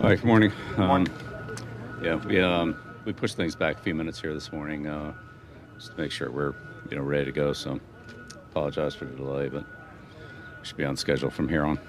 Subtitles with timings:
[0.00, 0.52] All right, good morning.
[0.76, 1.08] morning.
[1.08, 1.56] Um,
[2.00, 5.12] yeah, we um, we pushed things back a few minutes here this morning uh,
[5.76, 6.54] just to make sure we're
[6.88, 7.52] you know ready to go.
[7.52, 7.80] So
[8.32, 11.80] apologize for the delay, but we should be on schedule from here on.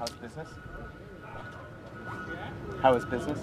[0.00, 0.48] How's business?
[2.80, 3.38] How is business?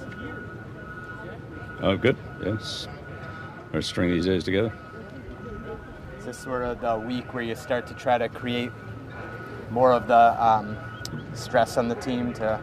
[1.82, 2.18] Oh, good.
[2.44, 2.90] Yes.
[3.72, 4.74] We're string these days together.
[6.18, 8.72] Is this sort of the week where you start to try to create
[9.72, 10.76] more of the um,
[11.34, 12.62] stress on the team to?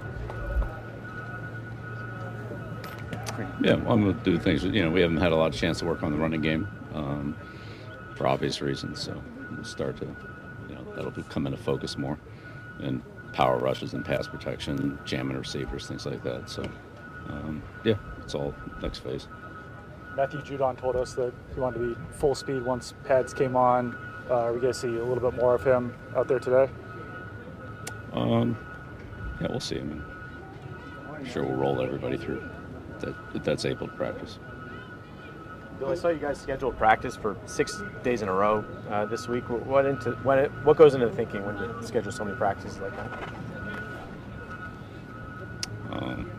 [3.62, 4.64] Yeah, I'm going to do things.
[4.64, 6.68] You know, we haven't had a lot of chance to work on the running game
[6.94, 7.36] um,
[8.14, 9.00] for obvious reasons.
[9.00, 10.06] So we'll start to,
[10.68, 12.18] you know, that'll be, come into focus more,
[12.80, 13.02] and
[13.32, 16.48] power rushes and pass protection, jamming receivers, things like that.
[16.48, 16.62] So,
[17.28, 19.28] um, yeah, it's all next phase.
[20.16, 23.96] Matthew Judon told us that he wanted to be full speed once pads came on.
[24.30, 26.72] Uh, are we going to see a little bit more of him out there today?
[28.12, 28.56] Um,
[29.40, 29.78] yeah, we'll see.
[29.78, 30.02] I mean,
[31.12, 32.48] I'm sure we'll roll everybody through
[33.00, 34.38] that if that's able to practice.
[35.78, 39.28] Bill, I saw you guys scheduled practice for six days in a row uh, this
[39.28, 39.44] week.
[39.50, 42.78] What into what it, what goes into the thinking when you schedule so many practices
[42.78, 43.28] like that?
[45.90, 46.30] Um,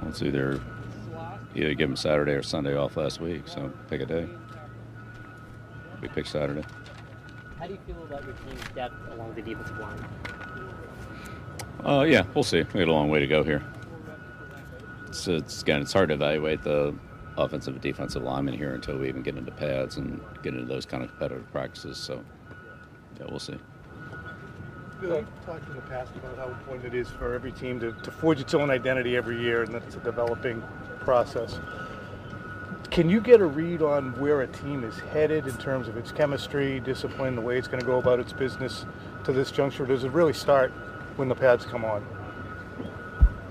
[0.00, 0.60] well, it's either
[1.54, 4.28] either give them Saturday or Sunday off last week, so pick a day.
[6.00, 6.64] We picked Saturday.
[7.62, 10.04] How do you feel about your team's depth along the defensive line?
[11.86, 12.64] Uh, yeah, we'll see.
[12.74, 13.62] We got a long way to go here.
[15.06, 16.92] It's, it's again, it's hard to evaluate the
[17.38, 20.84] offensive and defensive linemen here until we even get into pads and get into those
[20.84, 21.98] kind of competitive practices.
[21.98, 22.24] So,
[23.20, 23.56] yeah, we'll see.
[25.00, 27.92] Bill, you've talked in the past about how important it is for every team to,
[27.92, 30.60] to forge its own identity every year, and that's a developing
[30.98, 31.60] process.
[32.92, 36.12] Can you get a read on where a team is headed in terms of its
[36.12, 38.84] chemistry, discipline, the way it's going to go about its business
[39.24, 39.86] to this juncture?
[39.86, 40.70] Does it really start
[41.16, 42.06] when the pads come on?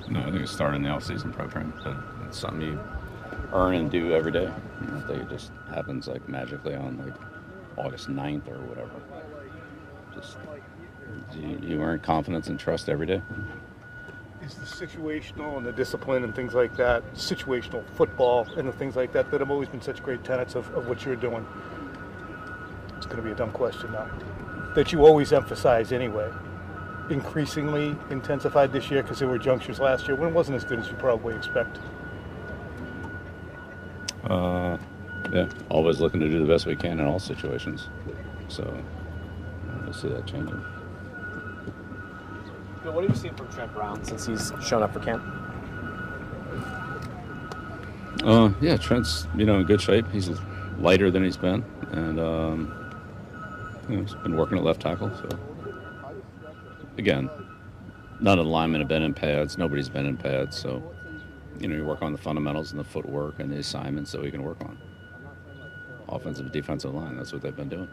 [0.07, 2.79] No, I think it's in the off-season program, but it's something you
[3.51, 4.47] earn and do every day.
[4.81, 7.15] You know, it just happens like magically on like
[7.77, 8.91] August 9th or whatever.
[10.13, 10.37] Just
[11.33, 13.23] you, you earn confidence and trust every day.
[14.43, 18.95] Is the situational and the discipline and things like that, situational football and the things
[18.95, 21.45] like that, that have always been such great tenets of, of what you're doing?
[22.97, 24.09] It's going to be a dumb question now.
[24.73, 26.31] That you always emphasize anyway.
[27.11, 30.79] Increasingly intensified this year because there were junctures last year when it wasn't as good
[30.79, 31.77] as you probably expect.
[34.23, 34.77] Uh,
[35.31, 37.89] yeah, always looking to do the best we can in all situations.
[38.47, 38.75] So
[39.87, 40.63] I see that changing.
[42.83, 45.23] Bill, what have you seen from Trent Brown since he's shown up for camp?
[48.23, 50.05] Uh, yeah, Trent's you know in good shape.
[50.11, 50.29] He's
[50.79, 52.91] lighter than he's been, and um,
[53.87, 55.11] you know, he's been working at left tackle.
[55.15, 55.29] So
[56.97, 57.29] again,
[58.19, 59.57] none of the linemen have been in pads.
[59.57, 60.57] Nobody's been in pads.
[60.57, 60.83] So
[61.59, 64.31] you know you work on the fundamentals and the footwork and the assignments that we
[64.31, 64.77] can work on.
[66.09, 67.15] Offensive defensive line.
[67.15, 67.89] That's what they've been doing.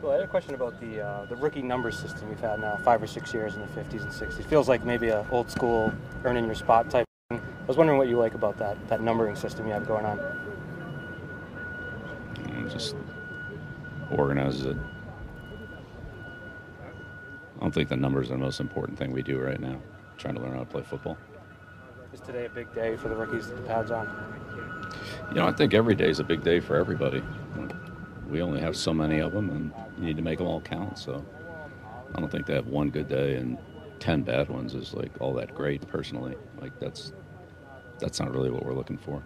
[0.00, 2.76] Well, I had a question about the uh, the rookie number system we've had now
[2.84, 4.44] five or six years in the 50s and 60s.
[4.44, 5.92] Feels like maybe a old school
[6.24, 7.04] earning your spot type.
[7.30, 7.40] Thing.
[7.40, 10.20] I was wondering what you like about that that numbering system you have going on.
[12.70, 12.96] Just
[14.10, 14.76] organizes it.
[17.56, 19.80] I don't think the numbers are the most important thing we do right now.
[20.18, 21.16] Trying to learn how to play football.
[22.12, 23.48] Is today a big day for the rookies?
[23.48, 24.06] The pads on.
[25.30, 27.22] You know, I think every day is a big day for everybody.
[28.28, 30.98] We only have so many of them, and you need to make them all count.
[30.98, 31.24] So
[32.14, 33.58] I don't think they have one good day and
[33.98, 35.86] ten bad ones is like all that great.
[35.88, 37.12] Personally, like that's
[37.98, 39.22] that's not really what we're looking for.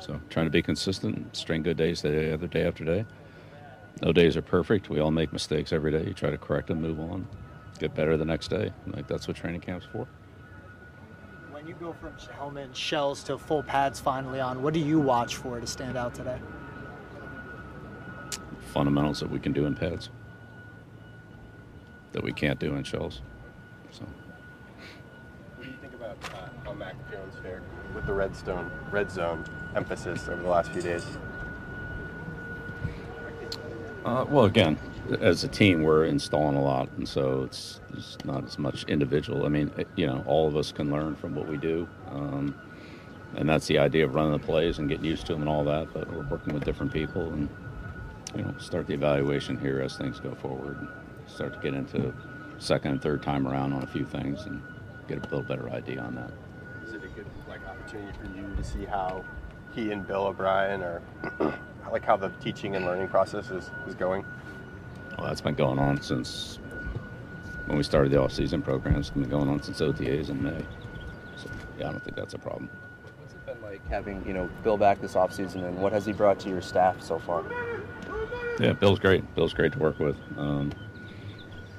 [0.00, 3.06] So trying to be consistent, string good days day after day after day.
[4.02, 4.90] No days are perfect.
[4.90, 6.04] We all make mistakes every day.
[6.04, 7.26] You try to correct them, move on,
[7.78, 8.72] get better the next day.
[8.88, 10.06] Like that's what training camp's for.
[11.52, 15.36] When you go from helmet shells to full pads finally on, what do you watch
[15.36, 16.38] for to stand out today?
[18.74, 20.10] Fundamentals that we can do in pads
[22.10, 23.22] that we can't do in shells.
[23.92, 24.04] So
[25.56, 27.62] What do you think about uh, how Mac Jones fared
[27.94, 29.44] with the red zone, red zone
[29.76, 31.06] emphasis over the last few days?
[34.04, 34.76] Uh, well, again,
[35.20, 39.46] as a team, we're installing a lot, and so it's, it's not as much individual.
[39.46, 42.54] I mean, you know, all of us can learn from what we do, um,
[43.36, 45.62] and that's the idea of running the plays and getting used to them and all
[45.64, 45.94] that.
[45.94, 47.48] But we're working with different people, and
[48.34, 50.78] you know, start the evaluation here as things go forward.
[50.78, 50.88] And
[51.26, 52.12] start to get into
[52.58, 54.62] second and third time around on a few things, and
[55.08, 56.30] get a little better idea on that.
[56.86, 59.24] Is it a good like opportunity for you to see how
[59.74, 61.02] he and Bill O'Brien are
[61.90, 64.24] like how the teaching and learning process is, is going?
[65.18, 66.58] Well, that's been going on since
[67.66, 68.96] when we started the off-season program.
[68.96, 70.64] It's been going on since OTAs in May.
[71.36, 71.48] So
[71.78, 72.68] yeah, I don't think that's a problem.
[73.20, 76.12] What's it been like having you know Bill back this off-season, and what has he
[76.12, 77.44] brought to your staff so far?
[78.60, 79.34] Yeah, Bill's great.
[79.34, 80.16] Bill's great to work with.
[80.36, 80.72] Um,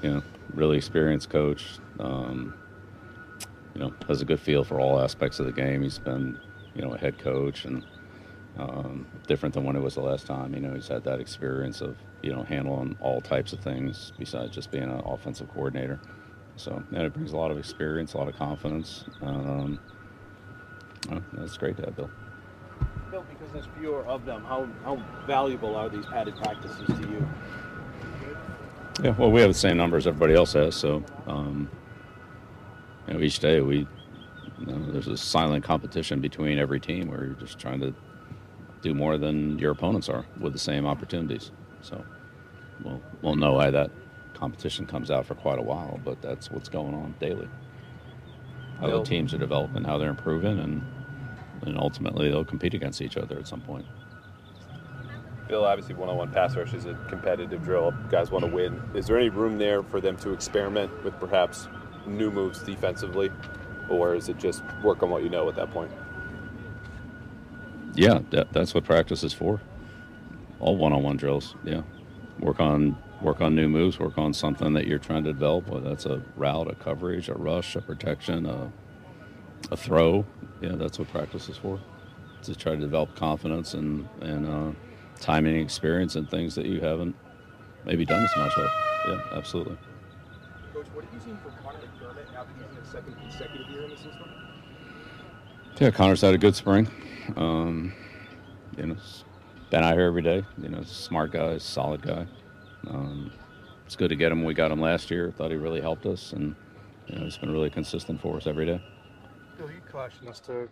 [0.01, 0.23] you know,
[0.53, 1.79] really experienced coach.
[1.99, 2.53] Um,
[3.73, 5.83] you know, has a good feel for all aspects of the game.
[5.83, 6.39] He's been,
[6.73, 7.85] you know, a head coach and
[8.57, 10.53] um, different than when it was the last time.
[10.53, 14.53] You know, he's had that experience of, you know, handling all types of things besides
[14.53, 15.99] just being an offensive coordinator.
[16.57, 19.05] So, yeah, it brings a lot of experience, a lot of confidence.
[19.21, 19.79] Um,
[21.11, 22.09] uh, it's great to have Bill.
[23.15, 27.25] Bill, because there's fewer of them, how, how valuable are these padded practices to you?
[29.01, 31.69] Yeah, well, we have the same numbers everybody else has, so um,
[33.07, 33.87] you know, each day we
[34.59, 37.93] you know, there's a silent competition between every team where you're just trying to
[38.81, 41.51] do more than your opponents are with the same opportunities.
[41.81, 42.03] So
[42.83, 43.91] we'll we'll know why that
[44.33, 47.47] competition comes out for quite a while, but that's what's going on daily.
[48.81, 50.81] How the teams are developing, how they're improving, and
[51.63, 53.85] and ultimately they'll compete against each other at some point.
[55.47, 57.93] Bill, obviously, one-on-one pass rush is a competitive drill.
[58.09, 58.81] Guys want to win.
[58.95, 61.67] Is there any room there for them to experiment with perhaps
[62.07, 63.31] new moves defensively,
[63.87, 65.91] or is it just work on what you know at that point?
[67.93, 69.61] Yeah, that, that's what practice is for.
[70.59, 71.55] All one-on-one drills.
[71.63, 71.83] Yeah,
[72.39, 73.99] work on work on new moves.
[73.99, 75.67] Work on something that you're trying to develop.
[75.67, 78.71] Whether that's a route, a coverage, a rush, a protection, a
[79.71, 80.25] a throw.
[80.61, 81.79] Yeah, that's what practice is for.
[82.43, 84.71] To try to develop confidence and and uh,
[85.19, 87.15] timing experience and things that you haven't
[87.85, 88.69] maybe done as much of.
[89.07, 89.77] Yeah, absolutely.
[90.73, 93.69] Coach, what have you seen from Conor McDermott now that he's in his second consecutive
[93.69, 94.29] year in the system?
[95.79, 96.87] Yeah, Conor's had a good spring.
[97.35, 97.93] Um,
[98.77, 98.95] you know,
[99.69, 100.43] been out here every day.
[100.61, 102.25] You know, smart guy, solid guy.
[102.87, 103.31] Um,
[103.85, 104.43] it's good to get him.
[104.43, 105.31] We got him last year.
[105.31, 106.55] Thought he really helped us, and
[107.07, 108.81] you know, he's been really consistent for us every day.
[109.57, 110.69] Bill, you caution us to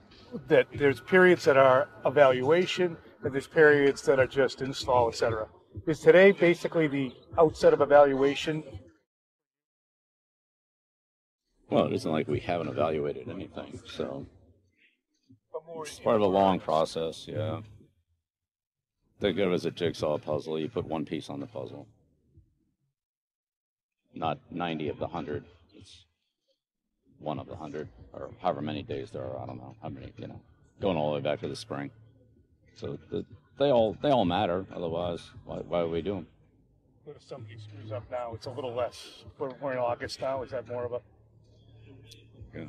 [0.47, 5.47] that there's periods that are evaluation and there's periods that are just install, etc.
[5.87, 8.63] Is today basically the outset of evaluation?
[11.69, 14.25] Well, it isn't like we haven't evaluated anything, so
[15.81, 17.25] it's part of a long process.
[17.27, 17.61] Yeah.
[19.19, 20.59] Think of it as a jigsaw puzzle.
[20.59, 21.87] You put one piece on the puzzle,
[24.13, 25.45] not ninety of the hundred.
[25.73, 26.05] It's
[27.23, 29.41] one of the hundred, or however many days there are.
[29.41, 30.11] I don't know how many.
[30.17, 30.41] You know,
[30.81, 31.89] going all the way back to the spring.
[32.75, 33.25] So the,
[33.57, 34.65] they all they all matter.
[34.75, 36.27] Otherwise, why, why would we do them?
[37.05, 39.23] But If somebody screws up now, it's a little less.
[39.37, 40.41] We're, we're in August now.
[40.43, 41.01] Is that more of a?
[42.55, 42.65] Yeah.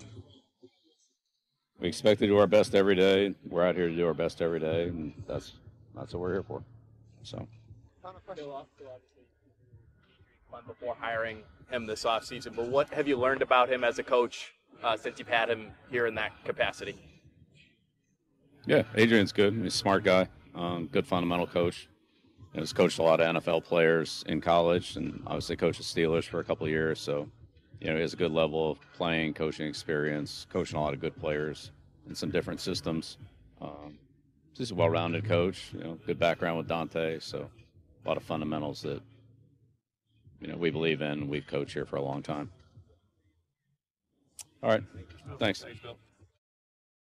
[1.78, 3.34] We expect to do our best every day.
[3.48, 5.52] We're out here to do our best every day, and that's
[5.94, 6.62] that's what we're here for.
[7.22, 7.46] So.
[10.66, 14.54] Before hiring him this offseason, but what have you learned about him as a coach
[14.82, 16.96] uh, since you've had him here in that capacity?
[18.66, 19.54] Yeah, Adrian's good.
[19.54, 20.28] He's a smart guy.
[20.54, 21.88] Um, good fundamental coach.
[22.52, 25.84] You know, He's coached a lot of NFL players in college, and obviously coached the
[25.84, 27.00] Steelers for a couple years.
[27.00, 27.28] So,
[27.80, 31.00] you know, he has a good level of playing, coaching experience, coaching a lot of
[31.00, 31.72] good players
[32.08, 33.18] in some different systems.
[33.60, 33.98] Um,
[34.54, 35.72] just a well-rounded coach.
[35.74, 37.18] You know, good background with Dante.
[37.18, 37.50] So,
[38.04, 39.02] a lot of fundamentals that
[40.44, 41.26] you know we believe in.
[41.28, 42.50] We've coached here for a long time.
[44.62, 44.82] All right,
[45.38, 45.62] thanks.
[45.62, 45.96] Thanks, Bill.